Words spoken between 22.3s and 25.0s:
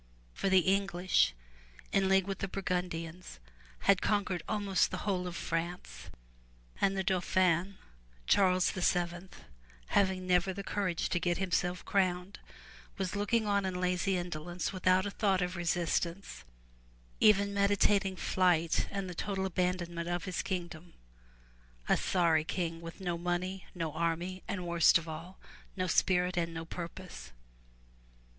king with no money, no army and, worst